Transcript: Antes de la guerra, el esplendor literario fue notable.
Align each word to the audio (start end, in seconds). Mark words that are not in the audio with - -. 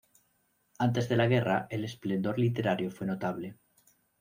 Antes 0.79 1.07
de 1.09 1.15
la 1.15 1.27
guerra, 1.27 1.67
el 1.69 1.85
esplendor 1.85 2.39
literario 2.39 2.89
fue 2.89 3.05
notable. 3.05 3.59